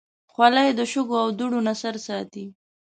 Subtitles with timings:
[0.31, 2.45] خولۍ د شګو او دوړو نه سر ساتي.